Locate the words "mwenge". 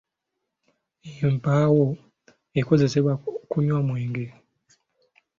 3.87-4.27